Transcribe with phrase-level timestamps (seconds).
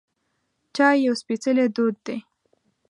[0.75, 2.17] چای یو سپیڅلی دود دی.